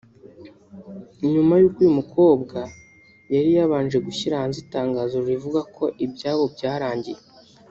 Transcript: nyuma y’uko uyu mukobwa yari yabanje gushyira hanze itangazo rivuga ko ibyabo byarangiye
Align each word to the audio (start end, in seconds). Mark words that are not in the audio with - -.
nyuma 1.33 1.53
y’uko 1.61 1.77
uyu 1.83 1.97
mukobwa 1.99 2.57
yari 3.33 3.49
yabanje 3.57 3.97
gushyira 4.07 4.39
hanze 4.41 4.57
itangazo 4.65 5.15
rivuga 5.29 5.59
ko 5.75 5.83
ibyabo 6.05 6.43
byarangiye 6.55 7.19